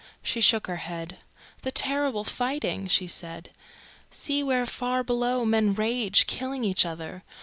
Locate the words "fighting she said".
2.23-3.51